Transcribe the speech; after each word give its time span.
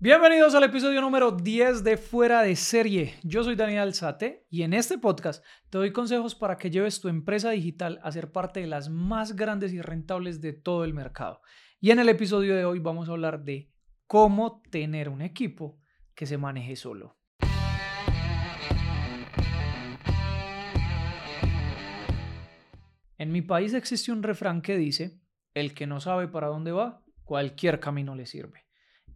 Bienvenidos 0.00 0.54
al 0.54 0.62
episodio 0.62 1.00
número 1.00 1.32
10 1.32 1.82
de 1.82 1.96
Fuera 1.96 2.42
de 2.42 2.54
Serie. 2.54 3.16
Yo 3.24 3.42
soy 3.42 3.56
Daniel 3.56 3.94
Sate 3.94 4.46
y 4.48 4.62
en 4.62 4.72
este 4.72 4.96
podcast 4.96 5.44
te 5.70 5.78
doy 5.78 5.90
consejos 5.90 6.36
para 6.36 6.56
que 6.56 6.70
lleves 6.70 7.00
tu 7.00 7.08
empresa 7.08 7.50
digital 7.50 7.98
a 8.04 8.12
ser 8.12 8.30
parte 8.30 8.60
de 8.60 8.68
las 8.68 8.88
más 8.88 9.34
grandes 9.34 9.72
y 9.72 9.80
rentables 9.80 10.40
de 10.40 10.52
todo 10.52 10.84
el 10.84 10.94
mercado. 10.94 11.40
Y 11.80 11.90
en 11.90 11.98
el 11.98 12.08
episodio 12.08 12.54
de 12.54 12.64
hoy 12.64 12.78
vamos 12.78 13.08
a 13.08 13.10
hablar 13.10 13.42
de 13.42 13.72
cómo 14.06 14.62
tener 14.70 15.08
un 15.08 15.20
equipo 15.20 15.80
que 16.14 16.26
se 16.26 16.38
maneje 16.38 16.76
solo. 16.76 17.18
En 23.16 23.32
mi 23.32 23.42
país 23.42 23.74
existe 23.74 24.12
un 24.12 24.22
refrán 24.22 24.62
que 24.62 24.76
dice, 24.76 25.18
el 25.54 25.74
que 25.74 25.88
no 25.88 25.98
sabe 25.98 26.28
para 26.28 26.46
dónde 26.46 26.70
va, 26.70 27.02
cualquier 27.24 27.80
camino 27.80 28.14
le 28.14 28.26
sirve. 28.26 28.67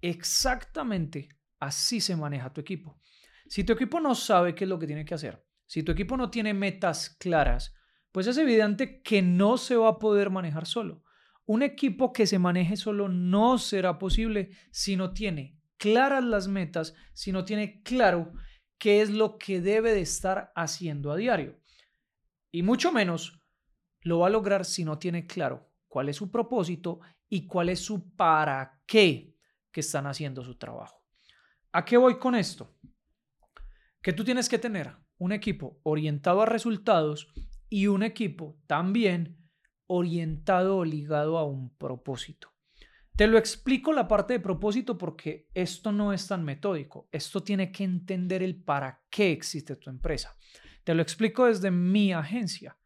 Exactamente 0.03 1.29
así 1.61 2.01
se 2.01 2.17
maneja 2.17 2.53
tu 2.53 2.61
equipo. 2.61 3.01
Si 3.47 3.65
tu 3.65 3.73
equipo 3.73 4.01
no 4.01 4.15
sabe 4.15 4.55
qué 4.55 4.65
es 4.65 4.69
lo 4.69 4.79
que 4.79 4.87
tiene 4.87 5.05
que 5.05 5.15
hacer, 5.15 5.47
si 5.67 5.83
tu 5.83 5.93
equipo 5.93 6.17
no 6.17 6.29
tiene 6.29 6.53
metas 6.53 7.17
claras, 7.19 7.75
pues 8.11 8.27
es 8.27 8.37
evidente 8.37 9.01
que 9.01 9.23
no 9.23 9.57
se 9.57 9.77
va 9.77 9.89
a 9.89 9.99
poder 9.99 10.29
manejar 10.29 10.67
solo. 10.67 11.05
Un 11.47 11.63
equipo 11.63 12.13
que 12.13 12.27
se 12.27 12.39
maneje 12.39 12.77
solo 12.77 13.09
no 13.09 13.59
será 13.59 13.99
posible 13.99 14.51
si 14.71 14.97
no 14.97 15.13
tiene 15.13 15.59
claras 15.77 16.25
las 16.25 16.49
metas, 16.49 16.95
si 17.15 17.33
no 17.33 17.45
tiene 17.45 17.83
claro 17.83 18.33
qué 18.79 19.03
es 19.03 19.11
lo 19.11 19.39
que 19.39 19.61
debe 19.61 19.95
de 19.95 20.01
estar 20.01 20.53
haciendo 20.55 21.13
a 21.13 21.17
diario. 21.17 21.61
Y 22.51 22.63
mucho 22.63 22.93
menos 22.93 23.41
lo 24.01 24.21
va 24.21 24.27
a 24.27 24.31
lograr 24.31 24.65
si 24.65 24.85
no 24.85 24.99
tiene 24.99 25.27
claro 25.27 25.71
cuál 25.89 26.09
es 26.09 26.17
su 26.17 26.31
propósito 26.31 27.01
y 27.29 27.47
cuál 27.47 27.69
es 27.69 27.81
su 27.81 28.15
para 28.15 28.83
qué 28.87 29.32
que 29.73 29.81
están 29.81 30.07
haciendo 30.07 30.45
su 30.45 30.57
trabajo. 30.57 31.03
¿A 31.73 31.85
qué 31.85 31.97
voy 31.97 32.19
con 32.19 32.35
esto? 32.35 32.77
Que 34.03 34.13
tú 34.13 34.25
tienes 34.25 34.49
que 34.49 34.59
tener 34.59 34.95
un 35.19 35.33
equipo 35.33 35.81
orientado 35.83 36.43
a 36.43 36.47
resultados 36.47 37.33
y 37.69 37.87
un 37.87 38.03
equipo 38.03 38.59
también 38.67 39.39
orientado 39.87 40.79
o 40.79 40.85
ligado 40.85 41.39
a 41.39 41.45
un 41.45 41.75
propósito. 41.77 42.53
Te 43.17 43.27
lo 43.27 43.39
explico 43.39 43.93
la 43.93 44.09
parte 44.09 44.35
de 44.35 44.41
propósito 44.41 44.97
porque 44.97 45.49
esto 45.55 45.93
no 45.93 46.13
es 46.13 46.27
tan 46.27 46.45
metódico. 46.45 47.09
Esto 47.13 47.43
tiene 47.43 47.71
que 47.71 47.85
entender 47.85 48.43
el 48.43 48.63
para 48.63 49.03
qué 49.11 49.33
existe 49.33 49.77
tu 49.77 49.91
empresa. 49.91 50.37
Te 50.83 50.95
lo 50.95 51.03
explico 51.03 51.47
desde 51.47 51.71
mi 51.71 52.13
agencia. 52.13 52.79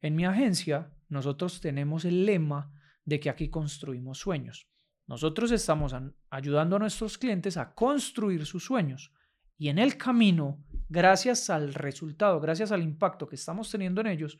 En 0.00 0.14
mi 0.16 0.24
agencia, 0.24 0.92
nosotros 1.08 1.60
tenemos 1.60 2.04
el 2.04 2.26
lema 2.26 2.72
de 3.04 3.20
que 3.20 3.30
aquí 3.30 3.48
construimos 3.48 4.18
sueños. 4.18 4.68
Nosotros 5.10 5.50
estamos 5.50 5.92
ayudando 6.30 6.76
a 6.76 6.78
nuestros 6.78 7.18
clientes 7.18 7.56
a 7.56 7.74
construir 7.74 8.46
sus 8.46 8.64
sueños 8.64 9.12
y 9.58 9.68
en 9.68 9.80
el 9.80 9.96
camino, 9.96 10.64
gracias 10.88 11.50
al 11.50 11.74
resultado, 11.74 12.38
gracias 12.38 12.70
al 12.70 12.80
impacto 12.80 13.26
que 13.26 13.34
estamos 13.34 13.68
teniendo 13.72 14.00
en 14.02 14.06
ellos, 14.06 14.38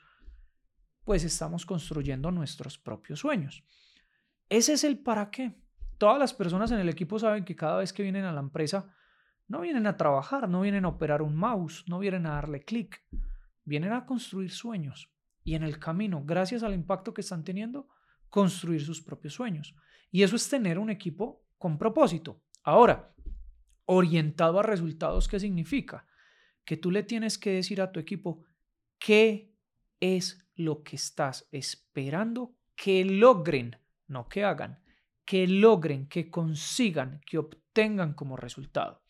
pues 1.03 1.25
estamos 1.25 1.67
construyendo 1.67 2.31
nuestros 2.31 2.79
propios 2.79 3.19
sueños. 3.19 3.65
Ese 4.49 4.75
es 4.75 4.85
el 4.85 5.01
para 5.01 5.33
qué. 5.33 5.61
Todas 5.99 6.21
las 6.21 6.33
personas 6.33 6.71
en 6.71 6.79
el 6.79 6.89
equipo 6.89 7.19
saben 7.19 7.45
que 7.45 7.57
cada 7.57 7.79
vez 7.79 7.93
que 7.93 8.05
vienen 8.05 8.25
a 8.25 8.33
la 8.33 8.39
empresa, 8.39 8.95
no 9.49 9.63
vienen 9.63 9.89
a 9.89 9.97
trabajar, 9.97 10.49
no 10.49 10.61
vienen 10.61 10.85
a 10.85 10.91
operar 10.91 11.21
un 11.21 11.35
mouse, 11.35 11.83
no 11.89 11.99
vienen 11.99 12.27
a 12.27 12.35
darle 12.35 12.63
clic, 12.63 13.03
vienen 13.65 13.93
a 13.93 14.07
construir 14.07 14.53
sueños. 14.53 15.11
Y 15.43 15.57
en 15.57 15.65
el 15.65 15.81
camino, 15.81 16.23
gracias 16.25 16.63
al 16.63 16.75
impacto 16.75 17.13
que 17.13 17.23
están 17.23 17.43
teniendo, 17.43 17.89
construir 18.29 18.85
sus 18.85 19.03
propios 19.03 19.35
sueños. 19.35 19.75
Y 20.11 20.23
eso 20.23 20.37
es 20.37 20.49
tener 20.49 20.79
un 20.79 20.91
equipo 20.91 21.45
con 21.59 21.79
propósito. 21.79 22.43
Ahora, 22.63 23.15
orientado 23.87 24.59
a 24.59 24.63
resultados, 24.63 25.29
¿qué 25.29 25.41
significa? 25.41 26.07
Que 26.65 26.77
tú 26.77 26.91
le 26.91 27.03
tienes 27.03 27.39
que 27.39 27.51
decir 27.51 27.81
a 27.81 27.93
tu 27.93 28.01
equipo 28.01 28.45
qué 28.99 29.53
es 30.01 30.47
lo 30.55 30.83
que 30.83 30.97
estás 30.97 31.49
esperando 31.53 32.57
que 32.75 33.05
logren, 33.05 33.77
no 34.09 34.29
que 34.29 34.45
hagan, 34.45 34.83
que 35.25 35.47
logren, 35.47 36.09
que 36.09 36.31
consigan, 36.31 37.21
que 37.27 37.39
obtengan 37.39 38.15
como 38.15 38.37
resultado. 38.37 39.03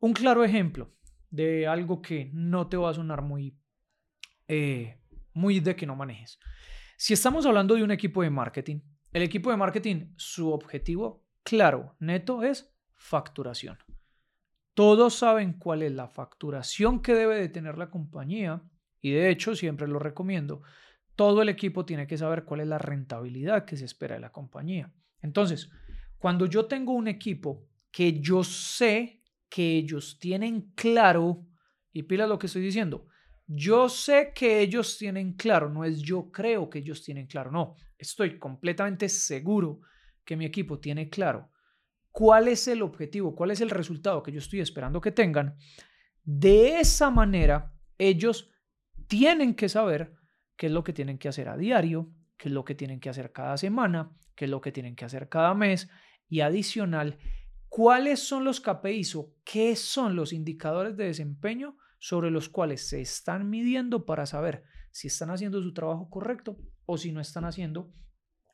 Un 0.00 0.12
claro 0.12 0.44
ejemplo 0.44 0.94
de 1.30 1.66
algo 1.66 2.00
que 2.00 2.30
no 2.32 2.68
te 2.68 2.76
va 2.76 2.90
a 2.90 2.94
sonar 2.94 3.22
muy, 3.22 3.58
eh, 4.46 5.00
muy 5.34 5.60
de 5.60 5.76
que 5.76 5.86
no 5.86 5.96
manejes. 5.96 6.38
Si 6.96 7.12
estamos 7.12 7.46
hablando 7.46 7.74
de 7.74 7.82
un 7.82 7.90
equipo 7.90 8.22
de 8.22 8.30
marketing, 8.30 8.80
el 9.18 9.24
equipo 9.24 9.50
de 9.50 9.56
marketing, 9.56 10.12
su 10.16 10.52
objetivo 10.52 11.26
claro, 11.42 11.96
neto, 11.98 12.44
es 12.44 12.72
facturación. 12.94 13.76
Todos 14.74 15.14
saben 15.14 15.54
cuál 15.54 15.82
es 15.82 15.90
la 15.90 16.06
facturación 16.06 17.02
que 17.02 17.14
debe 17.14 17.34
de 17.34 17.48
tener 17.48 17.78
la 17.78 17.90
compañía 17.90 18.62
y 19.00 19.10
de 19.10 19.28
hecho 19.30 19.56
siempre 19.56 19.88
lo 19.88 19.98
recomiendo. 19.98 20.62
Todo 21.16 21.42
el 21.42 21.48
equipo 21.48 21.84
tiene 21.84 22.06
que 22.06 22.16
saber 22.16 22.44
cuál 22.44 22.60
es 22.60 22.68
la 22.68 22.78
rentabilidad 22.78 23.64
que 23.64 23.76
se 23.76 23.86
espera 23.86 24.14
de 24.14 24.20
la 24.20 24.30
compañía. 24.30 24.92
Entonces, 25.20 25.68
cuando 26.18 26.46
yo 26.46 26.66
tengo 26.66 26.92
un 26.92 27.08
equipo 27.08 27.66
que 27.90 28.20
yo 28.20 28.44
sé 28.44 29.24
que 29.48 29.78
ellos 29.78 30.20
tienen 30.20 30.72
claro, 30.76 31.44
y 31.92 32.04
pila 32.04 32.28
lo 32.28 32.38
que 32.38 32.46
estoy 32.46 32.62
diciendo, 32.62 33.08
yo 33.48 33.88
sé 33.88 34.32
que 34.34 34.60
ellos 34.60 34.98
tienen 34.98 35.32
claro, 35.32 35.68
no 35.68 35.84
es 35.84 36.00
yo 36.00 36.30
creo 36.30 36.70
que 36.70 36.78
ellos 36.78 37.02
tienen 37.02 37.26
claro, 37.26 37.50
no, 37.50 37.74
estoy 37.96 38.38
completamente 38.38 39.08
seguro 39.08 39.80
que 40.24 40.36
mi 40.36 40.44
equipo 40.44 40.78
tiene 40.78 41.08
claro 41.08 41.50
cuál 42.12 42.48
es 42.48 42.66
el 42.68 42.82
objetivo, 42.82 43.34
cuál 43.34 43.52
es 43.52 43.60
el 43.60 43.70
resultado 43.70 44.22
que 44.22 44.32
yo 44.32 44.38
estoy 44.38 44.58
esperando 44.60 45.00
que 45.00 45.12
tengan. 45.12 45.56
De 46.24 46.80
esa 46.80 47.10
manera, 47.10 47.72
ellos 47.96 48.50
tienen 49.06 49.54
que 49.54 49.68
saber 49.68 50.14
qué 50.56 50.66
es 50.66 50.72
lo 50.72 50.82
que 50.82 50.92
tienen 50.92 51.18
que 51.18 51.28
hacer 51.28 51.48
a 51.48 51.56
diario, 51.56 52.10
qué 52.36 52.48
es 52.48 52.52
lo 52.52 52.64
que 52.64 52.74
tienen 52.74 53.00
que 53.00 53.08
hacer 53.08 53.32
cada 53.32 53.56
semana, 53.56 54.10
qué 54.34 54.46
es 54.46 54.50
lo 54.50 54.60
que 54.60 54.72
tienen 54.72 54.96
que 54.96 55.04
hacer 55.04 55.28
cada 55.28 55.54
mes 55.54 55.88
y 56.28 56.40
adicional, 56.40 57.18
cuáles 57.68 58.18
son 58.18 58.44
los 58.44 58.60
KPIs 58.60 59.14
o 59.14 59.34
qué 59.44 59.76
son 59.76 60.16
los 60.16 60.32
indicadores 60.32 60.96
de 60.96 61.04
desempeño 61.04 61.76
sobre 61.98 62.30
los 62.30 62.48
cuales 62.48 62.88
se 62.88 63.00
están 63.00 63.50
midiendo 63.50 64.06
para 64.06 64.26
saber 64.26 64.64
si 64.90 65.08
están 65.08 65.30
haciendo 65.30 65.62
su 65.62 65.72
trabajo 65.74 66.08
correcto 66.08 66.56
o 66.86 66.96
si 66.96 67.12
no 67.12 67.20
están 67.20 67.44
haciendo 67.44 67.92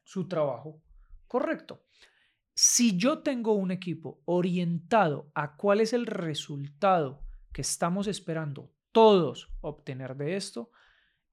su 0.03 0.29
trabajo 0.29 0.83
correcto. 1.27 1.85
Si 2.55 2.97
yo 2.97 3.21
tengo 3.21 3.55
un 3.55 3.71
equipo 3.71 4.23
orientado 4.27 5.31
a 5.35 5.57
cuál 5.57 5.81
es 5.81 5.93
el 5.93 6.07
resultado 6.07 7.25
que 7.53 7.63
estamos 7.63 8.07
esperando 8.07 8.73
todos 8.93 9.51
obtener 9.61 10.17
de 10.17 10.37
esto, 10.37 10.71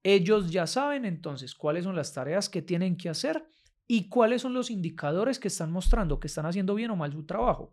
ellos 0.02 0.50
ya 0.50 0.66
saben 0.66 1.04
entonces 1.04 1.54
cuáles 1.54 1.84
son 1.84 1.94
las 1.94 2.12
tareas 2.12 2.48
que 2.48 2.60
tienen 2.60 2.96
que 2.96 3.08
hacer 3.08 3.46
y 3.86 4.08
cuáles 4.08 4.42
son 4.42 4.54
los 4.54 4.70
indicadores 4.70 5.38
que 5.38 5.48
están 5.48 5.70
mostrando 5.70 6.18
que 6.18 6.26
están 6.26 6.46
haciendo 6.46 6.74
bien 6.74 6.90
o 6.90 6.96
mal 6.96 7.12
su 7.12 7.24
trabajo. 7.24 7.72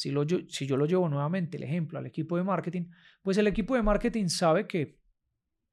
Si, 0.00 0.10
si 0.48 0.66
yo 0.66 0.78
lo 0.78 0.86
llevo 0.86 1.10
nuevamente, 1.10 1.58
el 1.58 1.62
ejemplo, 1.64 1.98
al 1.98 2.06
equipo 2.06 2.38
de 2.38 2.42
marketing, 2.42 2.86
pues 3.20 3.36
el 3.36 3.46
equipo 3.46 3.74
de 3.74 3.82
marketing 3.82 4.28
sabe 4.28 4.66
que 4.66 4.98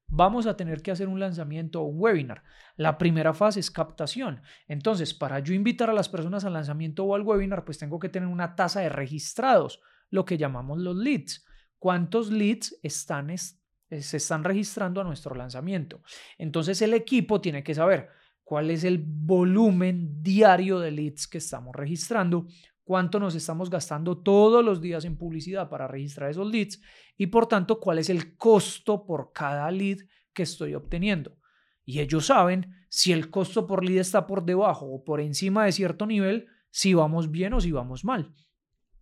vamos 0.06 0.46
a 0.46 0.54
tener 0.54 0.82
que 0.82 0.90
hacer 0.90 1.08
un 1.08 1.18
lanzamiento 1.18 1.80
o 1.80 1.86
un 1.86 1.98
webinar. 1.98 2.42
La 2.76 2.98
primera 2.98 3.32
fase 3.32 3.60
es 3.60 3.70
captación. 3.70 4.42
Entonces, 4.66 5.14
para 5.14 5.38
yo 5.38 5.54
invitar 5.54 5.88
a 5.88 5.94
las 5.94 6.10
personas 6.10 6.44
al 6.44 6.52
lanzamiento 6.52 7.04
o 7.04 7.14
al 7.14 7.22
webinar, 7.22 7.64
pues 7.64 7.78
tengo 7.78 7.98
que 7.98 8.10
tener 8.10 8.28
una 8.28 8.54
tasa 8.54 8.80
de 8.80 8.90
registrados, 8.90 9.80
lo 10.10 10.26
que 10.26 10.36
llamamos 10.36 10.78
los 10.78 10.94
leads. 10.94 11.46
¿Cuántos 11.78 12.30
leads 12.30 12.78
están, 12.82 13.34
se 13.34 13.56
están 13.88 14.44
registrando 14.44 15.00
a 15.00 15.04
nuestro 15.04 15.34
lanzamiento? 15.34 16.02
Entonces, 16.36 16.82
el 16.82 16.92
equipo 16.92 17.40
tiene 17.40 17.62
que 17.62 17.74
saber 17.74 18.10
cuál 18.44 18.70
es 18.70 18.84
el 18.84 19.02
volumen 19.02 20.22
diario 20.22 20.80
de 20.80 20.90
leads 20.90 21.26
que 21.26 21.38
estamos 21.38 21.74
registrando, 21.74 22.46
cuánto 22.88 23.20
nos 23.20 23.34
estamos 23.34 23.68
gastando 23.68 24.16
todos 24.16 24.64
los 24.64 24.80
días 24.80 25.04
en 25.04 25.18
publicidad 25.18 25.68
para 25.68 25.86
registrar 25.86 26.30
esos 26.30 26.50
leads 26.50 26.80
y 27.18 27.26
por 27.26 27.46
tanto 27.46 27.80
cuál 27.80 27.98
es 27.98 28.08
el 28.08 28.38
costo 28.38 29.04
por 29.04 29.30
cada 29.34 29.70
lead 29.70 29.98
que 30.32 30.44
estoy 30.44 30.74
obteniendo. 30.74 31.36
Y 31.84 32.00
ellos 32.00 32.24
saben 32.24 32.86
si 32.88 33.12
el 33.12 33.28
costo 33.28 33.66
por 33.66 33.84
lead 33.84 33.98
está 33.98 34.26
por 34.26 34.42
debajo 34.42 34.86
o 34.86 35.04
por 35.04 35.20
encima 35.20 35.66
de 35.66 35.72
cierto 35.72 36.06
nivel, 36.06 36.46
si 36.70 36.94
vamos 36.94 37.30
bien 37.30 37.52
o 37.52 37.60
si 37.60 37.72
vamos 37.72 38.06
mal. 38.06 38.32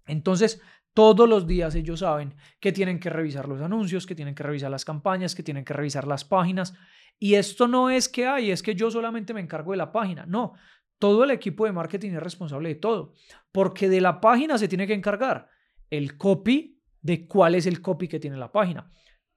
Entonces, 0.04 0.60
todos 0.92 1.28
los 1.28 1.46
días 1.46 1.76
ellos 1.76 2.00
saben 2.00 2.34
que 2.58 2.72
tienen 2.72 2.98
que 2.98 3.08
revisar 3.08 3.48
los 3.48 3.60
anuncios, 3.60 4.04
que 4.04 4.16
tienen 4.16 4.34
que 4.34 4.42
revisar 4.42 4.72
las 4.72 4.84
campañas, 4.84 5.36
que 5.36 5.44
tienen 5.44 5.64
que 5.64 5.74
revisar 5.74 6.08
las 6.08 6.24
páginas. 6.24 6.74
Y 7.20 7.34
esto 7.34 7.68
no 7.68 7.88
es 7.88 8.08
que 8.08 8.26
hay, 8.26 8.50
es 8.50 8.64
que 8.64 8.74
yo 8.74 8.90
solamente 8.90 9.32
me 9.32 9.40
encargo 9.40 9.70
de 9.70 9.76
la 9.76 9.92
página. 9.92 10.26
No, 10.26 10.54
todo 10.98 11.24
el 11.24 11.30
equipo 11.30 11.64
de 11.66 11.72
marketing 11.72 12.12
es 12.12 12.22
responsable 12.22 12.70
de 12.70 12.74
todo, 12.76 13.12
porque 13.52 13.88
de 13.88 14.00
la 14.00 14.20
página 14.20 14.58
se 14.58 14.68
tiene 14.68 14.86
que 14.86 14.94
encargar 14.94 15.48
el 15.90 16.16
copy, 16.16 16.80
de 17.00 17.26
cuál 17.28 17.54
es 17.54 17.66
el 17.66 17.80
copy 17.80 18.08
que 18.08 18.18
tiene 18.18 18.36
la 18.36 18.50
página, 18.50 18.90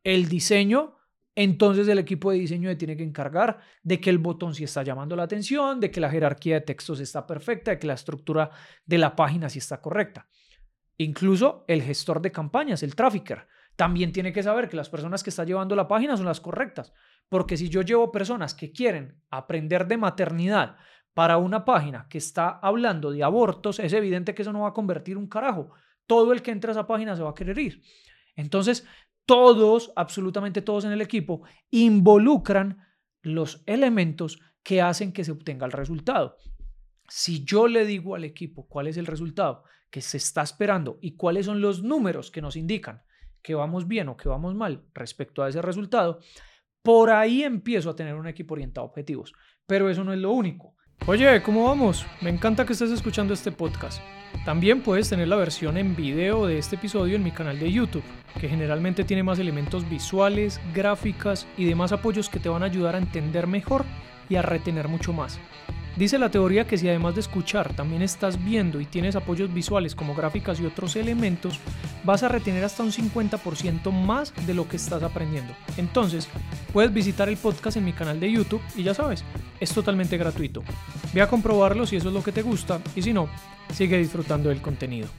el 0.03 0.27
diseño, 0.27 0.95
entonces 1.35 1.87
el 1.87 1.99
equipo 1.99 2.31
de 2.31 2.39
diseño 2.39 2.69
se 2.69 2.75
tiene 2.75 2.97
que 2.97 3.03
encargar 3.03 3.59
de 3.83 4.01
que 4.01 4.09
el 4.09 4.17
botón 4.17 4.55
sí 4.55 4.63
está 4.63 4.83
llamando 4.83 5.15
la 5.15 5.23
atención, 5.23 5.79
de 5.79 5.91
que 5.91 6.01
la 6.01 6.09
jerarquía 6.09 6.55
de 6.55 6.61
textos 6.61 6.99
está 6.99 7.27
perfecta, 7.27 7.71
de 7.71 7.79
que 7.79 7.87
la 7.87 7.93
estructura 7.93 8.49
de 8.85 8.97
la 8.97 9.15
página 9.15 9.49
sí 9.49 9.59
está 9.59 9.79
correcta. 9.79 10.27
Incluso 10.97 11.63
el 11.67 11.81
gestor 11.81 12.21
de 12.21 12.31
campañas, 12.31 12.83
el 12.83 12.95
trafficker, 12.95 13.47
también 13.77 14.11
tiene 14.11 14.33
que 14.33 14.43
saber 14.43 14.67
que 14.67 14.75
las 14.75 14.89
personas 14.89 15.23
que 15.23 15.29
está 15.29 15.45
llevando 15.45 15.73
la 15.73 15.87
página 15.87 16.17
son 16.17 16.25
las 16.25 16.41
correctas. 16.41 16.91
Porque 17.29 17.55
si 17.55 17.69
yo 17.69 17.81
llevo 17.81 18.11
personas 18.11 18.53
que 18.53 18.73
quieren 18.73 19.21
aprender 19.29 19.87
de 19.87 19.95
maternidad 19.95 20.75
para 21.13 21.37
una 21.37 21.65
página 21.65 22.07
que 22.09 22.17
está 22.17 22.59
hablando 22.61 23.11
de 23.11 23.23
abortos, 23.23 23.79
es 23.79 23.93
evidente 23.93 24.33
que 24.33 24.43
eso 24.43 24.53
no 24.53 24.61
va 24.61 24.69
a 24.69 24.73
convertir 24.73 25.17
un 25.17 25.27
carajo. 25.27 25.71
Todo 26.07 26.33
el 26.33 26.41
que 26.41 26.51
entra 26.51 26.71
a 26.71 26.73
esa 26.73 26.87
página 26.87 27.15
se 27.15 27.23
va 27.23 27.31
a 27.31 27.35
querer 27.35 27.57
ir. 27.59 27.81
Entonces, 28.35 28.87
todos, 29.25 29.91
absolutamente 29.95 30.61
todos 30.61 30.85
en 30.85 30.91
el 30.91 31.01
equipo, 31.01 31.43
involucran 31.71 32.79
los 33.21 33.61
elementos 33.65 34.39
que 34.63 34.81
hacen 34.81 35.11
que 35.11 35.23
se 35.23 35.31
obtenga 35.31 35.65
el 35.65 35.71
resultado. 35.71 36.37
Si 37.07 37.43
yo 37.43 37.67
le 37.67 37.85
digo 37.85 38.15
al 38.15 38.23
equipo 38.23 38.67
cuál 38.67 38.87
es 38.87 38.97
el 38.97 39.05
resultado 39.05 39.63
que 39.89 40.01
se 40.01 40.17
está 40.17 40.41
esperando 40.41 40.99
y 41.01 41.15
cuáles 41.15 41.45
son 41.45 41.61
los 41.61 41.83
números 41.83 42.31
que 42.31 42.41
nos 42.41 42.55
indican 42.55 43.01
que 43.41 43.55
vamos 43.55 43.87
bien 43.87 44.09
o 44.09 44.17
que 44.17 44.29
vamos 44.29 44.53
mal 44.55 44.85
respecto 44.93 45.41
a 45.41 45.49
ese 45.49 45.61
resultado, 45.61 46.19
por 46.81 47.09
ahí 47.09 47.43
empiezo 47.43 47.89
a 47.89 47.95
tener 47.95 48.15
un 48.15 48.27
equipo 48.27 48.53
orientado 48.53 48.85
a 48.85 48.89
objetivos. 48.89 49.33
Pero 49.65 49.89
eso 49.89 50.03
no 50.03 50.13
es 50.13 50.19
lo 50.19 50.31
único. 50.31 50.75
Oye, 51.05 51.41
¿cómo 51.41 51.65
vamos? 51.65 52.05
Me 52.21 52.29
encanta 52.29 52.65
que 52.65 52.73
estés 52.73 52.91
escuchando 52.91 53.33
este 53.33 53.51
podcast. 53.51 54.01
También 54.45 54.81
puedes 54.81 55.09
tener 55.09 55.27
la 55.27 55.37
versión 55.37 55.77
en 55.77 55.95
video 55.95 56.45
de 56.45 56.59
este 56.59 56.75
episodio 56.75 57.15
en 57.15 57.23
mi 57.23 57.31
canal 57.31 57.57
de 57.57 57.71
YouTube, 57.71 58.03
que 58.39 58.47
generalmente 58.47 59.03
tiene 59.03 59.23
más 59.23 59.39
elementos 59.39 59.89
visuales, 59.89 60.61
gráficas 60.73 61.47
y 61.57 61.65
demás 61.65 61.93
apoyos 61.93 62.29
que 62.29 62.39
te 62.39 62.49
van 62.49 62.61
a 62.61 62.67
ayudar 62.67 62.95
a 62.95 62.99
entender 62.99 63.47
mejor 63.47 63.85
y 64.29 64.35
a 64.35 64.43
retener 64.43 64.87
mucho 64.87 65.11
más. 65.11 65.39
Dice 65.99 66.17
la 66.17 66.31
teoría 66.31 66.65
que 66.65 66.77
si 66.77 66.87
además 66.87 67.15
de 67.15 67.19
escuchar 67.19 67.73
también 67.73 68.01
estás 68.01 68.41
viendo 68.41 68.79
y 68.79 68.85
tienes 68.85 69.17
apoyos 69.17 69.53
visuales 69.53 69.95
como 69.95 70.15
gráficas 70.15 70.57
y 70.61 70.65
otros 70.65 70.95
elementos, 70.95 71.59
vas 72.05 72.23
a 72.23 72.29
retener 72.29 72.63
hasta 72.63 72.83
un 72.83 72.93
50% 72.93 73.91
más 73.91 74.33
de 74.47 74.53
lo 74.53 74.65
que 74.69 74.77
estás 74.77 75.03
aprendiendo. 75.03 75.53
Entonces, 75.75 76.29
puedes 76.71 76.93
visitar 76.93 77.27
el 77.27 77.35
podcast 77.35 77.75
en 77.75 77.83
mi 77.83 77.91
canal 77.91 78.17
de 78.17 78.31
YouTube 78.31 78.61
y 78.77 78.83
ya 78.83 78.93
sabes, 78.93 79.25
es 79.59 79.73
totalmente 79.73 80.15
gratuito. 80.15 80.63
Ve 81.13 81.21
a 81.21 81.27
comprobarlo 81.27 81.85
si 81.85 81.97
eso 81.97 82.07
es 82.07 82.13
lo 82.13 82.23
que 82.23 82.31
te 82.31 82.43
gusta 82.43 82.79
y 82.95 83.01
si 83.01 83.11
no, 83.11 83.27
sigue 83.73 83.97
disfrutando 83.97 84.47
del 84.47 84.61
contenido. 84.61 85.09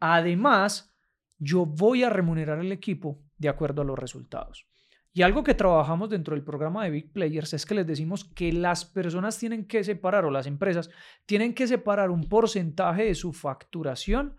Además, 0.00 0.94
yo 1.38 1.64
voy 1.64 2.02
a 2.02 2.10
remunerar 2.10 2.58
al 2.58 2.72
equipo 2.72 3.22
de 3.38 3.48
acuerdo 3.48 3.80
a 3.80 3.86
los 3.86 3.98
resultados. 3.98 4.66
Y 5.12 5.22
algo 5.22 5.42
que 5.42 5.54
trabajamos 5.54 6.10
dentro 6.10 6.34
del 6.34 6.44
programa 6.44 6.84
de 6.84 6.90
Big 6.90 7.12
Players 7.12 7.54
es 7.54 7.66
que 7.66 7.74
les 7.74 7.86
decimos 7.86 8.24
que 8.24 8.52
las 8.52 8.84
personas 8.84 9.38
tienen 9.38 9.66
que 9.66 9.82
separar, 9.82 10.24
o 10.24 10.30
las 10.30 10.46
empresas 10.46 10.90
tienen 11.26 11.54
que 11.54 11.66
separar 11.66 12.10
un 12.10 12.28
porcentaje 12.28 13.04
de 13.04 13.14
su 13.14 13.32
facturación 13.32 14.36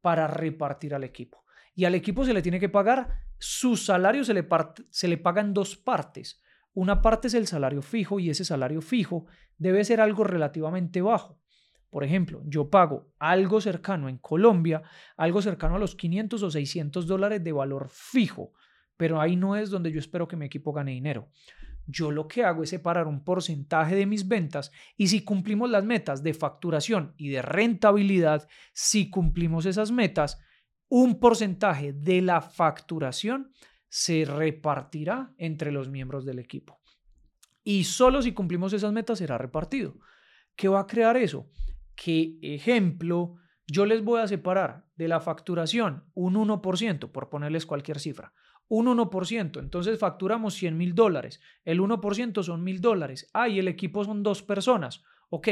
para 0.00 0.26
repartir 0.26 0.94
al 0.94 1.04
equipo. 1.04 1.44
Y 1.74 1.84
al 1.84 1.94
equipo 1.94 2.24
se 2.24 2.34
le 2.34 2.42
tiene 2.42 2.60
que 2.60 2.68
pagar, 2.68 3.08
su 3.38 3.76
salario 3.76 4.24
se 4.24 4.34
le, 4.34 4.46
se 4.90 5.08
le 5.08 5.18
paga 5.18 5.40
en 5.40 5.54
dos 5.54 5.76
partes. 5.76 6.40
Una 6.74 7.02
parte 7.02 7.28
es 7.28 7.34
el 7.34 7.46
salario 7.46 7.82
fijo 7.82 8.20
y 8.20 8.30
ese 8.30 8.44
salario 8.44 8.80
fijo 8.80 9.26
debe 9.58 9.84
ser 9.84 10.00
algo 10.00 10.24
relativamente 10.24 11.02
bajo. 11.02 11.38
Por 11.90 12.04
ejemplo, 12.04 12.40
yo 12.46 12.70
pago 12.70 13.12
algo 13.18 13.60
cercano 13.60 14.08
en 14.08 14.16
Colombia, 14.16 14.82
algo 15.16 15.42
cercano 15.42 15.76
a 15.76 15.78
los 15.78 15.94
500 15.94 16.42
o 16.42 16.50
600 16.50 17.06
dólares 17.06 17.44
de 17.44 17.52
valor 17.52 17.88
fijo 17.90 18.52
pero 19.02 19.20
ahí 19.20 19.34
no 19.34 19.56
es 19.56 19.68
donde 19.68 19.90
yo 19.90 19.98
espero 19.98 20.28
que 20.28 20.36
mi 20.36 20.46
equipo 20.46 20.72
gane 20.72 20.92
dinero. 20.92 21.28
Yo 21.88 22.12
lo 22.12 22.28
que 22.28 22.44
hago 22.44 22.62
es 22.62 22.70
separar 22.70 23.08
un 23.08 23.24
porcentaje 23.24 23.96
de 23.96 24.06
mis 24.06 24.28
ventas 24.28 24.70
y 24.96 25.08
si 25.08 25.24
cumplimos 25.24 25.68
las 25.68 25.84
metas 25.84 26.22
de 26.22 26.32
facturación 26.32 27.12
y 27.16 27.30
de 27.30 27.42
rentabilidad, 27.42 28.48
si 28.72 29.10
cumplimos 29.10 29.66
esas 29.66 29.90
metas, 29.90 30.40
un 30.88 31.18
porcentaje 31.18 31.92
de 31.92 32.22
la 32.22 32.42
facturación 32.42 33.50
se 33.88 34.24
repartirá 34.24 35.34
entre 35.36 35.72
los 35.72 35.88
miembros 35.88 36.24
del 36.24 36.38
equipo. 36.38 36.78
Y 37.64 37.82
solo 37.82 38.22
si 38.22 38.30
cumplimos 38.30 38.72
esas 38.72 38.92
metas 38.92 39.18
será 39.18 39.36
repartido. 39.36 39.98
¿Qué 40.54 40.68
va 40.68 40.78
a 40.78 40.86
crear 40.86 41.16
eso? 41.16 41.50
Que, 41.96 42.38
ejemplo, 42.40 43.34
yo 43.66 43.84
les 43.84 44.04
voy 44.04 44.20
a 44.20 44.28
separar 44.28 44.86
de 44.94 45.08
la 45.08 45.18
facturación 45.18 46.04
un 46.14 46.34
1%, 46.34 47.10
por 47.10 47.30
ponerles 47.30 47.66
cualquier 47.66 47.98
cifra, 47.98 48.32
un 48.74 48.86
1%. 48.86 49.60
Entonces 49.60 49.98
facturamos 49.98 50.54
100 50.54 50.78
mil 50.78 50.94
dólares. 50.94 51.42
El 51.66 51.80
1% 51.80 52.42
son 52.42 52.64
mil 52.64 52.80
dólares. 52.80 53.28
Ah, 53.34 53.46
y 53.46 53.58
el 53.58 53.68
equipo 53.68 54.02
son 54.02 54.22
dos 54.22 54.42
personas. 54.42 55.02
Ok, 55.28 55.48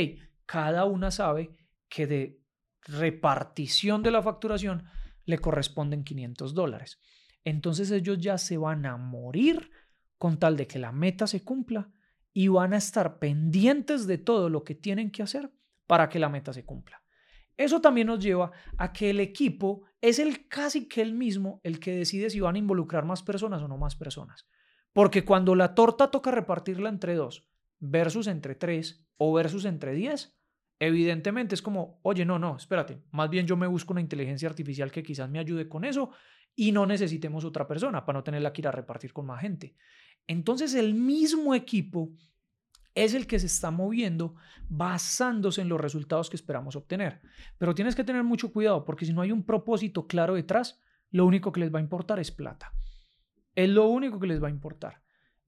cada 0.46 0.86
una 0.86 1.10
sabe 1.10 1.50
que 1.90 2.06
de 2.06 2.40
repartición 2.80 4.02
de 4.02 4.10
la 4.10 4.22
facturación 4.22 4.84
le 5.26 5.38
corresponden 5.38 6.02
500 6.02 6.54
dólares. 6.54 6.98
Entonces 7.44 7.90
ellos 7.90 8.18
ya 8.18 8.38
se 8.38 8.56
van 8.56 8.86
a 8.86 8.96
morir 8.96 9.70
con 10.16 10.38
tal 10.38 10.56
de 10.56 10.66
que 10.66 10.78
la 10.78 10.90
meta 10.90 11.26
se 11.26 11.44
cumpla 11.44 11.90
y 12.32 12.48
van 12.48 12.72
a 12.72 12.78
estar 12.78 13.18
pendientes 13.18 14.06
de 14.06 14.16
todo 14.16 14.48
lo 14.48 14.64
que 14.64 14.74
tienen 14.74 15.10
que 15.10 15.22
hacer 15.22 15.52
para 15.86 16.08
que 16.08 16.18
la 16.18 16.30
meta 16.30 16.54
se 16.54 16.64
cumpla. 16.64 17.02
Eso 17.60 17.82
también 17.82 18.06
nos 18.06 18.20
lleva 18.20 18.52
a 18.78 18.90
que 18.90 19.10
el 19.10 19.20
equipo 19.20 19.82
es 20.00 20.18
el 20.18 20.48
casi 20.48 20.88
que 20.88 21.02
el 21.02 21.12
mismo 21.12 21.60
el 21.62 21.78
que 21.78 21.94
decide 21.94 22.30
si 22.30 22.40
van 22.40 22.54
a 22.54 22.58
involucrar 22.58 23.04
más 23.04 23.22
personas 23.22 23.60
o 23.60 23.68
no 23.68 23.76
más 23.76 23.96
personas. 23.96 24.48
Porque 24.94 25.26
cuando 25.26 25.54
la 25.54 25.74
torta 25.74 26.10
toca 26.10 26.30
repartirla 26.30 26.88
entre 26.88 27.16
dos 27.16 27.50
versus 27.78 28.28
entre 28.28 28.54
tres 28.54 29.04
o 29.18 29.34
versus 29.34 29.66
entre 29.66 29.92
diez, 29.92 30.40
evidentemente 30.78 31.54
es 31.54 31.60
como, 31.60 32.00
oye, 32.02 32.24
no, 32.24 32.38
no, 32.38 32.56
espérate, 32.56 33.02
más 33.10 33.28
bien 33.28 33.46
yo 33.46 33.58
me 33.58 33.66
busco 33.66 33.92
una 33.92 34.00
inteligencia 34.00 34.48
artificial 34.48 34.90
que 34.90 35.02
quizás 35.02 35.28
me 35.28 35.38
ayude 35.38 35.68
con 35.68 35.84
eso 35.84 36.12
y 36.56 36.72
no 36.72 36.86
necesitemos 36.86 37.44
otra 37.44 37.68
persona 37.68 38.06
para 38.06 38.20
no 38.20 38.24
tenerla 38.24 38.54
que 38.54 38.62
ir 38.62 38.68
a 38.68 38.72
repartir 38.72 39.12
con 39.12 39.26
más 39.26 39.42
gente. 39.42 39.74
Entonces 40.26 40.74
el 40.74 40.94
mismo 40.94 41.54
equipo 41.54 42.10
es 42.94 43.14
el 43.14 43.26
que 43.26 43.38
se 43.38 43.46
está 43.46 43.70
moviendo 43.70 44.34
basándose 44.68 45.60
en 45.60 45.68
los 45.68 45.80
resultados 45.80 46.30
que 46.30 46.36
esperamos 46.36 46.76
obtener. 46.76 47.20
Pero 47.58 47.74
tienes 47.74 47.94
que 47.94 48.04
tener 48.04 48.24
mucho 48.24 48.52
cuidado 48.52 48.84
porque 48.84 49.04
si 49.04 49.12
no 49.12 49.22
hay 49.22 49.32
un 49.32 49.44
propósito 49.44 50.06
claro 50.06 50.34
detrás, 50.34 50.82
lo 51.10 51.26
único 51.26 51.52
que 51.52 51.60
les 51.60 51.72
va 51.74 51.78
a 51.78 51.82
importar 51.82 52.18
es 52.18 52.30
plata. 52.30 52.72
Es 53.54 53.68
lo 53.68 53.86
único 53.88 54.20
que 54.20 54.26
les 54.26 54.42
va 54.42 54.48
a 54.48 54.52
importar. 54.52 55.02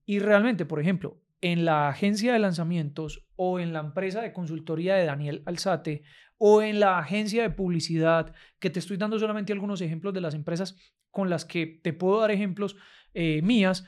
Y 0.04 0.18
realmente, 0.18 0.64
por 0.64 0.80
ejemplo, 0.80 1.20
en 1.40 1.64
la 1.64 1.88
agencia 1.88 2.32
de 2.32 2.38
lanzamientos 2.38 3.26
o 3.36 3.58
en 3.58 3.72
la 3.72 3.80
empresa 3.80 4.20
de 4.20 4.32
consultoría 4.32 4.94
de 4.94 5.06
Daniel 5.06 5.42
Alzate 5.46 6.02
o 6.38 6.62
en 6.62 6.80
la 6.80 6.98
agencia 6.98 7.42
de 7.42 7.50
publicidad, 7.50 8.34
que 8.58 8.70
te 8.70 8.80
estoy 8.80 8.96
dando 8.96 9.18
solamente 9.18 9.52
algunos 9.52 9.80
ejemplos 9.80 10.14
de 10.14 10.20
las 10.20 10.34
empresas 10.34 10.76
con 11.10 11.30
las 11.30 11.44
que 11.44 11.66
te 11.66 11.92
puedo 11.92 12.20
dar 12.20 12.30
ejemplos 12.30 12.76
eh, 13.14 13.42
mías, 13.42 13.84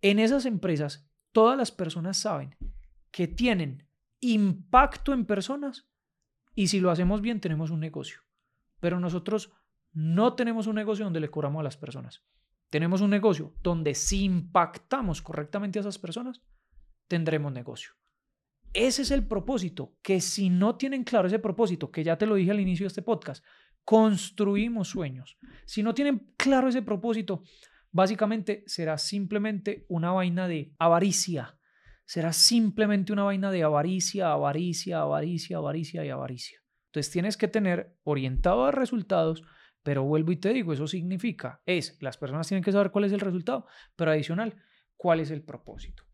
en 0.00 0.18
esas 0.18 0.46
empresas 0.46 1.10
todas 1.32 1.58
las 1.58 1.70
personas 1.70 2.16
saben 2.16 2.56
que 3.18 3.26
tienen 3.26 3.84
impacto 4.20 5.12
en 5.12 5.24
personas 5.24 5.88
y 6.54 6.68
si 6.68 6.78
lo 6.78 6.88
hacemos 6.88 7.20
bien 7.20 7.40
tenemos 7.40 7.70
un 7.70 7.80
negocio. 7.80 8.20
Pero 8.78 9.00
nosotros 9.00 9.50
no 9.92 10.34
tenemos 10.34 10.68
un 10.68 10.76
negocio 10.76 11.04
donde 11.04 11.18
le 11.18 11.28
cobramos 11.28 11.58
a 11.58 11.64
las 11.64 11.76
personas. 11.76 12.22
Tenemos 12.70 13.00
un 13.00 13.10
negocio 13.10 13.54
donde 13.60 13.96
si 13.96 14.22
impactamos 14.22 15.20
correctamente 15.20 15.80
a 15.80 15.82
esas 15.82 15.98
personas, 15.98 16.44
tendremos 17.08 17.52
negocio. 17.52 17.90
Ese 18.72 19.02
es 19.02 19.10
el 19.10 19.26
propósito, 19.26 19.96
que 20.00 20.20
si 20.20 20.48
no 20.48 20.76
tienen 20.76 21.02
claro 21.02 21.26
ese 21.26 21.40
propósito, 21.40 21.90
que 21.90 22.04
ya 22.04 22.16
te 22.16 22.26
lo 22.26 22.36
dije 22.36 22.52
al 22.52 22.60
inicio 22.60 22.84
de 22.84 22.88
este 22.88 23.02
podcast, 23.02 23.44
construimos 23.84 24.90
sueños. 24.90 25.38
Si 25.66 25.82
no 25.82 25.92
tienen 25.92 26.34
claro 26.36 26.68
ese 26.68 26.82
propósito, 26.82 27.42
básicamente 27.90 28.62
será 28.68 28.96
simplemente 28.96 29.86
una 29.88 30.12
vaina 30.12 30.46
de 30.46 30.72
avaricia, 30.78 31.57
será 32.08 32.32
simplemente 32.32 33.12
una 33.12 33.24
vaina 33.24 33.50
de 33.50 33.62
avaricia, 33.62 34.32
avaricia, 34.32 35.02
avaricia, 35.02 35.58
avaricia 35.58 36.06
y 36.06 36.08
avaricia. 36.08 36.58
Entonces 36.86 37.12
tienes 37.12 37.36
que 37.36 37.48
tener 37.48 37.98
orientado 38.02 38.64
a 38.64 38.70
resultados, 38.70 39.42
pero 39.82 40.04
vuelvo 40.04 40.32
y 40.32 40.36
te 40.36 40.54
digo, 40.54 40.72
eso 40.72 40.86
significa, 40.86 41.60
es, 41.66 41.98
las 42.00 42.16
personas 42.16 42.48
tienen 42.48 42.64
que 42.64 42.72
saber 42.72 42.90
cuál 42.92 43.04
es 43.04 43.12
el 43.12 43.20
resultado, 43.20 43.66
pero 43.94 44.10
adicional, 44.10 44.56
cuál 44.96 45.20
es 45.20 45.30
el 45.30 45.42
propósito. 45.42 46.04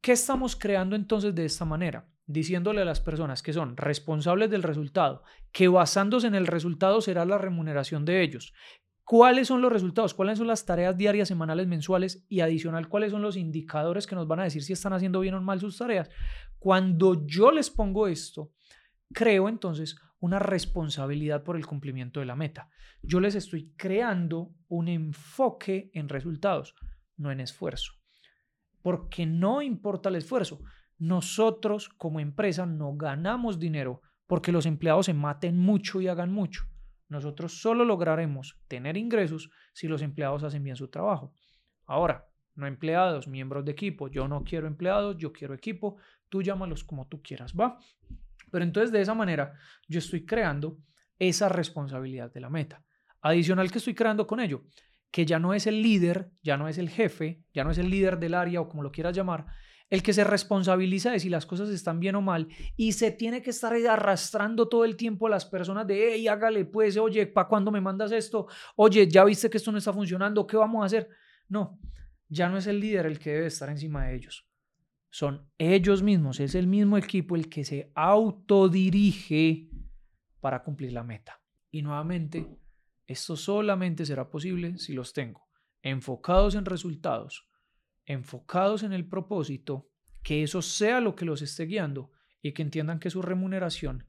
¿Qué 0.00 0.12
estamos 0.12 0.54
creando 0.54 0.94
entonces 0.94 1.34
de 1.34 1.44
esta 1.44 1.64
manera? 1.64 2.08
Diciéndole 2.24 2.82
a 2.82 2.84
las 2.84 3.00
personas 3.00 3.42
que 3.42 3.52
son 3.52 3.76
responsables 3.76 4.48
del 4.48 4.62
resultado, 4.62 5.24
que 5.50 5.66
basándose 5.66 6.28
en 6.28 6.36
el 6.36 6.46
resultado 6.46 7.00
será 7.00 7.24
la 7.24 7.38
remuneración 7.38 8.04
de 8.04 8.22
ellos, 8.22 8.54
cuáles 9.04 9.48
son 9.48 9.60
los 9.60 9.72
resultados, 9.72 10.14
cuáles 10.14 10.38
son 10.38 10.46
las 10.46 10.64
tareas 10.64 10.96
diarias, 10.96 11.28
semanales, 11.28 11.66
mensuales 11.66 12.24
y 12.28 12.40
adicional, 12.40 12.88
cuáles 12.88 13.10
son 13.12 13.22
los 13.22 13.36
indicadores 13.36 14.06
que 14.06 14.14
nos 14.14 14.28
van 14.28 14.40
a 14.40 14.44
decir 14.44 14.62
si 14.62 14.72
están 14.72 14.92
haciendo 14.92 15.20
bien 15.20 15.34
o 15.34 15.40
mal 15.40 15.60
sus 15.60 15.78
tareas. 15.78 16.10
Cuando 16.58 17.26
yo 17.26 17.50
les 17.50 17.70
pongo 17.70 18.06
esto, 18.06 18.52
creo 19.12 19.48
entonces 19.48 19.96
una 20.20 20.38
responsabilidad 20.38 21.42
por 21.42 21.56
el 21.56 21.66
cumplimiento 21.66 22.20
de 22.20 22.26
la 22.26 22.36
meta. 22.36 22.68
Yo 23.02 23.20
les 23.20 23.34
estoy 23.34 23.72
creando 23.76 24.54
un 24.68 24.86
enfoque 24.86 25.90
en 25.94 26.08
resultados, 26.08 26.76
no 27.16 27.32
en 27.32 27.40
esfuerzo. 27.40 27.94
Porque 28.82 29.26
no 29.26 29.62
importa 29.62 30.08
el 30.08 30.16
esfuerzo. 30.16 30.60
Nosotros 30.98 31.88
como 31.88 32.20
empresa 32.20 32.66
no 32.66 32.94
ganamos 32.94 33.58
dinero 33.58 34.00
porque 34.28 34.52
los 34.52 34.66
empleados 34.66 35.06
se 35.06 35.14
maten 35.14 35.58
mucho 35.58 36.00
y 36.00 36.06
hagan 36.06 36.32
mucho. 36.32 36.64
Nosotros 37.12 37.60
solo 37.60 37.84
lograremos 37.84 38.58
tener 38.68 38.96
ingresos 38.96 39.50
si 39.74 39.86
los 39.86 40.00
empleados 40.00 40.44
hacen 40.44 40.64
bien 40.64 40.76
su 40.76 40.88
trabajo. 40.88 41.34
Ahora, 41.84 42.26
no 42.54 42.66
empleados, 42.66 43.28
miembros 43.28 43.66
de 43.66 43.72
equipo. 43.72 44.08
Yo 44.08 44.26
no 44.28 44.42
quiero 44.44 44.66
empleados, 44.66 45.18
yo 45.18 45.30
quiero 45.30 45.52
equipo. 45.52 45.98
Tú 46.30 46.40
llámalos 46.42 46.84
como 46.84 47.06
tú 47.08 47.20
quieras, 47.20 47.52
¿va? 47.52 47.78
Pero 48.50 48.64
entonces 48.64 48.90
de 48.92 49.02
esa 49.02 49.14
manera 49.14 49.52
yo 49.86 49.98
estoy 49.98 50.24
creando 50.24 50.78
esa 51.18 51.50
responsabilidad 51.50 52.32
de 52.32 52.40
la 52.40 52.48
meta. 52.48 52.82
Adicional 53.20 53.70
que 53.70 53.76
estoy 53.76 53.94
creando 53.94 54.26
con 54.26 54.40
ello, 54.40 54.64
que 55.10 55.26
ya 55.26 55.38
no 55.38 55.52
es 55.52 55.66
el 55.66 55.82
líder, 55.82 56.30
ya 56.42 56.56
no 56.56 56.66
es 56.66 56.78
el 56.78 56.88
jefe, 56.88 57.44
ya 57.52 57.62
no 57.62 57.72
es 57.72 57.76
el 57.76 57.90
líder 57.90 58.18
del 58.18 58.32
área 58.32 58.62
o 58.62 58.70
como 58.70 58.82
lo 58.82 58.90
quieras 58.90 59.14
llamar, 59.14 59.44
el 59.92 60.02
que 60.02 60.14
se 60.14 60.24
responsabiliza 60.24 61.10
de 61.10 61.20
si 61.20 61.28
las 61.28 61.44
cosas 61.44 61.68
están 61.68 62.00
bien 62.00 62.14
o 62.14 62.22
mal 62.22 62.48
y 62.78 62.92
se 62.92 63.10
tiene 63.10 63.42
que 63.42 63.50
estar 63.50 63.74
arrastrando 63.74 64.66
todo 64.66 64.86
el 64.86 64.96
tiempo 64.96 65.26
a 65.26 65.30
las 65.30 65.44
personas 65.44 65.86
de, 65.86 66.14
hey, 66.14 66.28
hágale 66.28 66.64
pues, 66.64 66.96
oye, 66.96 67.26
¿para 67.26 67.46
cuándo 67.46 67.70
me 67.70 67.78
mandas 67.78 68.10
esto? 68.10 68.46
Oye, 68.76 69.06
ya 69.06 69.22
viste 69.22 69.50
que 69.50 69.58
esto 69.58 69.70
no 69.70 69.76
está 69.76 69.92
funcionando, 69.92 70.46
¿qué 70.46 70.56
vamos 70.56 70.82
a 70.82 70.86
hacer? 70.86 71.10
No, 71.46 71.78
ya 72.26 72.48
no 72.48 72.56
es 72.56 72.66
el 72.68 72.80
líder 72.80 73.04
el 73.04 73.18
que 73.18 73.32
debe 73.32 73.48
estar 73.48 73.68
encima 73.68 74.06
de 74.06 74.14
ellos. 74.14 74.48
Son 75.10 75.46
ellos 75.58 76.02
mismos, 76.02 76.40
es 76.40 76.54
el 76.54 76.68
mismo 76.68 76.96
equipo 76.96 77.36
el 77.36 77.50
que 77.50 77.62
se 77.62 77.92
autodirige 77.94 79.68
para 80.40 80.62
cumplir 80.62 80.94
la 80.94 81.04
meta. 81.04 81.42
Y 81.70 81.82
nuevamente, 81.82 82.48
esto 83.06 83.36
solamente 83.36 84.06
será 84.06 84.30
posible 84.30 84.78
si 84.78 84.94
los 84.94 85.12
tengo 85.12 85.46
enfocados 85.82 86.54
en 86.54 86.64
resultados, 86.64 87.46
enfocados 88.06 88.82
en 88.82 88.92
el 88.92 89.06
propósito, 89.08 89.88
que 90.22 90.42
eso 90.42 90.62
sea 90.62 91.00
lo 91.00 91.14
que 91.14 91.24
los 91.24 91.42
esté 91.42 91.66
guiando 91.66 92.10
y 92.40 92.52
que 92.52 92.62
entiendan 92.62 92.98
que 92.98 93.10
su 93.10 93.22
remuneración 93.22 94.04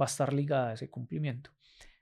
va 0.00 0.04
a 0.04 0.06
estar 0.06 0.32
ligada 0.32 0.70
a 0.70 0.74
ese 0.74 0.90
cumplimiento. 0.90 1.50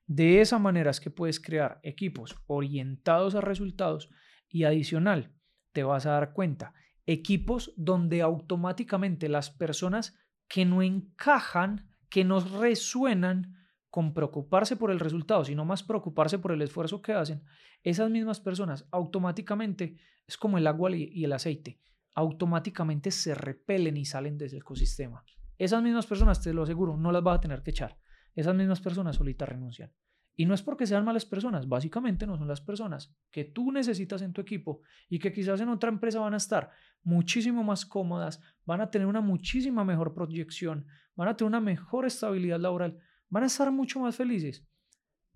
De 0.07 0.41
esa 0.41 0.59
manera 0.59 0.91
es 0.91 1.01
que 1.01 1.11
puedes 1.11 1.41
crear 1.41 1.81
equipos 1.83 2.37
orientados 2.47 3.35
a 3.35 3.41
resultados 3.41 4.09
y 4.49 4.65
adicional, 4.65 5.33
te 5.73 5.83
vas 5.83 6.07
a 6.07 6.13
dar 6.13 6.33
cuenta, 6.33 6.75
equipos 7.07 7.73
donde 7.77 8.23
automáticamente 8.23 9.29
las 9.29 9.51
personas 9.51 10.17
que 10.49 10.65
no 10.65 10.83
encajan, 10.83 11.91
que 12.09 12.25
no 12.25 12.41
resuenan 12.41 13.57
con 13.97 14.13
preocuparse 14.13 14.77
por 14.77 14.91
el 14.91 15.01
resultado, 15.01 15.43
sino 15.43 15.65
más 15.65 15.83
preocuparse 15.83 16.39
por 16.39 16.53
el 16.53 16.61
esfuerzo 16.61 17.01
que 17.01 17.15
hacen, 17.15 17.43
esas 17.83 18.11
mismas 18.11 18.41
personas 18.41 18.87
automáticamente, 18.91 19.97
es 20.27 20.37
como 20.37 20.59
el 20.59 20.67
agua 20.67 20.95
y 20.95 21.25
el 21.25 21.33
aceite, 21.33 21.81
automáticamente 22.15 23.11
se 23.11 23.35
repelen 23.35 23.97
y 23.97 24.05
salen 24.05 24.37
desde 24.37 24.59
el 24.59 24.61
ecosistema. 24.61 25.25
Esas 25.57 25.83
mismas 25.83 26.05
personas, 26.05 26.43
te 26.43 26.53
lo 26.53 26.65
aseguro, 26.65 26.99
no 26.99 27.11
las 27.11 27.23
vas 27.23 27.39
a 27.39 27.41
tener 27.41 27.63
que 27.63 27.71
echar. 27.71 27.97
Esas 28.35 28.55
mismas 28.55 28.83
personas 28.83 29.17
solitas 29.17 29.49
renuncian. 29.49 29.91
Y 30.35 30.45
no 30.45 30.53
es 30.53 30.61
porque 30.61 30.87
sean 30.87 31.07
malas 31.07 31.25
personas, 31.25 31.67
básicamente 31.67 32.27
no 32.27 32.37
son 32.37 32.49
las 32.49 32.61
personas 32.61 33.17
que 33.31 33.45
tú 33.45 33.73
necesitas 33.73 34.21
en 34.21 34.35
tu 34.35 34.43
equipo 34.43 34.83
y 35.09 35.21
que 35.21 35.33
quizás 35.33 35.59
en 35.63 35.71
otra 35.71 35.89
empresa 35.89 36.21
van 36.21 36.35
a 36.35 36.37
estar 36.37 36.71
muchísimo 37.03 37.65
más 37.65 37.87
cómodas, 37.87 38.43
van 38.67 38.83
a 38.83 38.91
tener 38.91 39.07
una 39.07 39.23
muchísima 39.23 39.87
mejor 39.87 40.13
proyección, 40.13 40.87
van 41.15 41.29
a 41.29 41.37
tener 41.39 41.49
una 41.49 41.63
mejor 41.63 42.05
estabilidad 42.05 42.61
laboral, 42.61 42.99
van 43.29 43.45
a 43.45 43.47
estar 43.47 43.71
mucho 43.71 44.01
más 44.01 44.17
felices. 44.17 44.65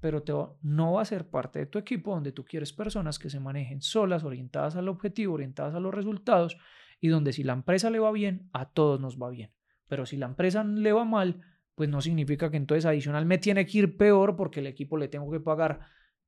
Pero 0.00 0.23
te 0.23 0.32
no 0.62 0.92
va 0.92 1.02
a 1.02 1.04
ser 1.04 1.28
parte 1.28 1.59
de 1.59 1.66
tu 1.66 1.78
equipo 1.78 2.14
donde 2.14 2.32
tú 2.32 2.44
quieres 2.44 2.73
personas 2.73 3.18
que 3.18 3.28
se 3.28 3.40
manejen 3.40 3.82
solas, 3.82 4.25
orientadas 4.25 4.76
al 4.76 4.88
objetivo, 4.88 5.35
orientadas 5.35 5.75
a 5.75 5.80
los 5.80 5.94
resultados 5.94 6.56
y 7.00 7.09
donde 7.09 7.32
si 7.32 7.42
la 7.42 7.52
empresa 7.52 7.90
le 7.90 7.99
va 7.99 8.11
bien, 8.12 8.49
a 8.52 8.70
todos 8.70 9.00
nos 9.00 9.20
va 9.20 9.30
bien. 9.30 9.52
Pero 9.88 10.06
si 10.06 10.16
la 10.16 10.26
empresa 10.26 10.64
le 10.64 10.92
va 10.92 11.04
mal, 11.04 11.42
pues 11.75 11.88
no 11.88 12.00
significa 12.00 12.50
que 12.50 12.56
entonces 12.56 12.87
adicional 12.87 13.26
me 13.26 13.38
tiene 13.38 13.66
que 13.66 13.78
ir 13.78 13.97
peor 13.97 14.37
porque 14.37 14.61
el 14.61 14.66
equipo 14.66 14.97
le 14.97 15.09
tengo 15.09 15.30
que 15.30 15.40
pagar 15.40 15.80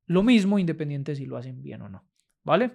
lo 0.07 0.23
mismo 0.23 0.59
independiente 0.59 1.15
si 1.15 1.27
lo 1.27 1.37
hacen 1.37 1.63
bien 1.63 1.83
o 1.83 1.89
no. 1.89 2.05
¿Vale? 2.45 2.73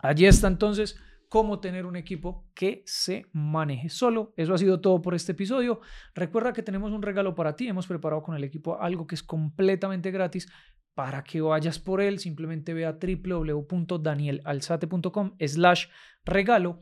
Allí 0.00 0.26
está 0.26 0.48
entonces 0.48 1.00
cómo 1.28 1.60
tener 1.60 1.86
un 1.86 1.94
equipo 1.96 2.46
que 2.54 2.82
se 2.86 3.26
maneje 3.32 3.88
solo. 3.88 4.32
Eso 4.36 4.54
ha 4.54 4.58
sido 4.58 4.80
todo 4.80 5.02
por 5.02 5.14
este 5.14 5.32
episodio. 5.32 5.80
Recuerda 6.14 6.52
que 6.52 6.62
tenemos 6.62 6.92
un 6.92 7.02
regalo 7.02 7.34
para 7.34 7.56
ti. 7.56 7.66
Hemos 7.68 7.86
preparado 7.86 8.22
con 8.22 8.36
el 8.36 8.44
equipo 8.44 8.78
algo 8.80 9.06
que 9.06 9.14
es 9.14 9.22
completamente 9.22 10.10
gratis. 10.10 10.48
Para 10.94 11.24
que 11.24 11.40
vayas 11.40 11.78
por 11.80 12.00
él, 12.00 12.20
simplemente 12.20 12.72
ve 12.72 12.86
a 12.86 12.92
www.danielalzate.com 12.92 15.32
slash 15.40 15.86
regalo 16.24 16.78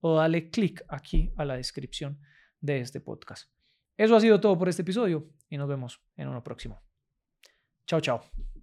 o 0.00 0.16
dale 0.16 0.50
clic 0.50 0.84
aquí 0.88 1.32
a 1.36 1.44
la 1.44 1.56
descripción 1.56 2.20
de 2.60 2.80
este 2.80 3.00
podcast. 3.00 3.50
Eso 3.96 4.14
ha 4.14 4.20
sido 4.20 4.40
todo 4.40 4.56
por 4.56 4.68
este 4.68 4.82
episodio 4.82 5.28
y 5.48 5.56
nos 5.56 5.68
vemos 5.68 6.00
en 6.16 6.28
uno 6.28 6.44
próximo. 6.44 6.80
Chao, 7.86 8.00
chao. 8.00 8.55